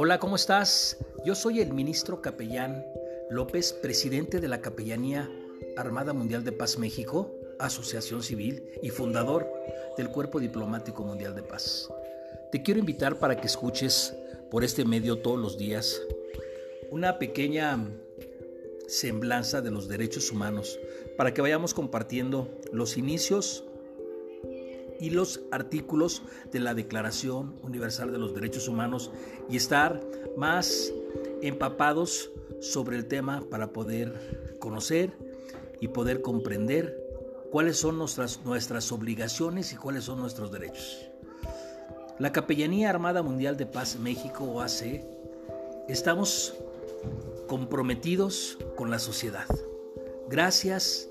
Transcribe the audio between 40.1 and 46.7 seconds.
nuestros derechos. La Capellanía Armada Mundial de Paz México, OAC, estamos